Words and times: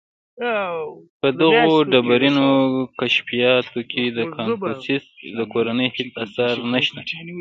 •په 1.21 1.27
دغو 1.39 1.73
ډبرینو 1.91 2.47
کشفیاتو 2.99 3.79
کې 3.91 4.03
د 4.17 4.19
کنفوسیوس 4.35 5.05
د 5.37 5.39
کورنۍ 5.53 5.87
هېڅ 5.95 6.09
آثار 6.23 6.55
نهشته. 6.71 7.01